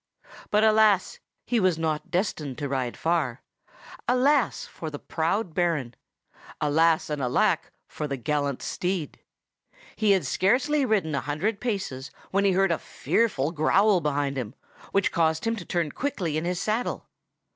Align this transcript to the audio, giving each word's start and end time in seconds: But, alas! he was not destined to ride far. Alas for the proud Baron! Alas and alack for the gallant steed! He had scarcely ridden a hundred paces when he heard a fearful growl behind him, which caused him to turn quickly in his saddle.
But, 0.49 0.63
alas! 0.63 1.19
he 1.45 1.59
was 1.59 1.77
not 1.77 2.09
destined 2.09 2.57
to 2.57 2.67
ride 2.67 2.97
far. 2.97 3.43
Alas 4.07 4.65
for 4.65 4.89
the 4.89 4.97
proud 4.97 5.53
Baron! 5.53 5.93
Alas 6.59 7.07
and 7.11 7.21
alack 7.21 7.71
for 7.87 8.07
the 8.07 8.17
gallant 8.17 8.63
steed! 8.63 9.19
He 9.95 10.09
had 10.13 10.25
scarcely 10.25 10.85
ridden 10.85 11.13
a 11.13 11.21
hundred 11.21 11.59
paces 11.61 12.09
when 12.31 12.45
he 12.45 12.53
heard 12.53 12.71
a 12.71 12.79
fearful 12.79 13.51
growl 13.51 14.01
behind 14.01 14.37
him, 14.39 14.55
which 14.91 15.11
caused 15.11 15.45
him 15.45 15.55
to 15.57 15.65
turn 15.65 15.91
quickly 15.91 16.35
in 16.35 16.45
his 16.45 16.59
saddle. 16.59 17.07